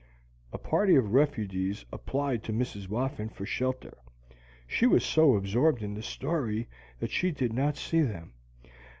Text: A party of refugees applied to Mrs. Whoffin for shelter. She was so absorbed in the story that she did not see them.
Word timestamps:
A 0.51 0.57
party 0.57 0.95
of 0.95 1.13
refugees 1.13 1.85
applied 1.93 2.41
to 2.45 2.51
Mrs. 2.51 2.87
Whoffin 2.87 3.29
for 3.29 3.45
shelter. 3.45 3.99
She 4.65 4.87
was 4.87 5.05
so 5.05 5.35
absorbed 5.35 5.83
in 5.83 5.93
the 5.93 6.01
story 6.01 6.67
that 6.99 7.11
she 7.11 7.29
did 7.29 7.53
not 7.53 7.77
see 7.77 8.01
them. 8.01 8.33